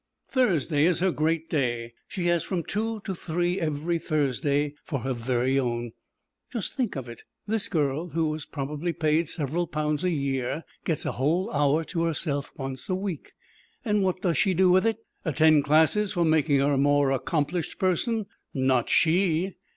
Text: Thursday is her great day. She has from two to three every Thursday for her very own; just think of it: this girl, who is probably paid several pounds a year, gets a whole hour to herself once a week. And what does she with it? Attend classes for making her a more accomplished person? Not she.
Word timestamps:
Thursday 0.27 0.85
is 0.85 0.97
her 0.97 1.11
great 1.11 1.47
day. 1.47 1.93
She 2.07 2.25
has 2.25 2.41
from 2.41 2.63
two 2.63 3.01
to 3.01 3.13
three 3.13 3.59
every 3.59 3.99
Thursday 3.99 4.73
for 4.83 5.01
her 5.01 5.13
very 5.13 5.59
own; 5.59 5.91
just 6.51 6.73
think 6.73 6.95
of 6.95 7.07
it: 7.07 7.21
this 7.45 7.67
girl, 7.67 8.07
who 8.07 8.33
is 8.33 8.47
probably 8.47 8.93
paid 8.93 9.29
several 9.29 9.67
pounds 9.67 10.03
a 10.03 10.09
year, 10.09 10.63
gets 10.85 11.05
a 11.05 11.11
whole 11.11 11.51
hour 11.51 11.83
to 11.83 12.01
herself 12.05 12.51
once 12.57 12.89
a 12.89 12.95
week. 12.95 13.33
And 13.85 14.01
what 14.01 14.23
does 14.23 14.39
she 14.39 14.55
with 14.55 14.87
it? 14.87 14.97
Attend 15.23 15.65
classes 15.65 16.13
for 16.13 16.25
making 16.25 16.61
her 16.61 16.73
a 16.73 16.77
more 16.79 17.11
accomplished 17.11 17.77
person? 17.77 18.25
Not 18.55 18.89
she. 18.89 19.53